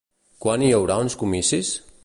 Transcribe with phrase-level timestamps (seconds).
[0.45, 1.75] Quan hi haurà uns comicis?